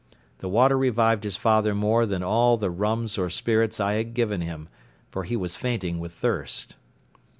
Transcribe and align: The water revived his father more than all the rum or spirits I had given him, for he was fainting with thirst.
The 0.39 0.49
water 0.49 0.79
revived 0.79 1.23
his 1.25 1.37
father 1.37 1.75
more 1.75 2.07
than 2.07 2.23
all 2.23 2.57
the 2.57 2.71
rum 2.71 3.07
or 3.19 3.29
spirits 3.29 3.79
I 3.79 3.93
had 4.01 4.15
given 4.15 4.41
him, 4.41 4.67
for 5.11 5.25
he 5.25 5.35
was 5.35 5.55
fainting 5.55 5.99
with 5.99 6.11
thirst. 6.13 6.75